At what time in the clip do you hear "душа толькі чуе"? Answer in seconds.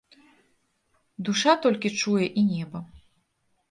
1.29-2.25